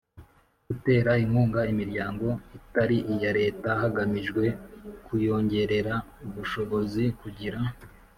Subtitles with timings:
[0.67, 4.43] Gutera inkunga imiryango itari iya Leta hagamijwe
[5.05, 5.93] kuyongerera
[6.25, 7.59] ubushobozi kugira